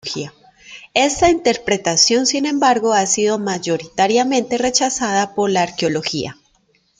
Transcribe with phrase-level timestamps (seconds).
[0.95, 6.39] Esta interpretación, sin embargo, ha sido mayoritariamente rechazada por la arqueología.